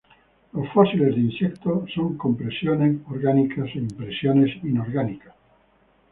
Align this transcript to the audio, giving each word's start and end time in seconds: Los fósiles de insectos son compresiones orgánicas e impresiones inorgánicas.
Los 0.53 0.67
fósiles 0.73 1.13
de 1.13 1.21
insectos 1.21 1.91
son 1.93 2.17
compresiones 2.17 2.95
orgánicas 3.07 3.67
e 3.75 3.77
impresiones 3.77 4.49
inorgánicas. 4.63 5.35